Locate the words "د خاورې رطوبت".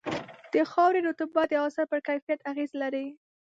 0.53-1.47